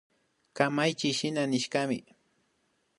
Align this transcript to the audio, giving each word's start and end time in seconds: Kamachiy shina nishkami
Kamachiy 0.57 1.17
shina 1.19 1.43
nishkami 1.47 1.97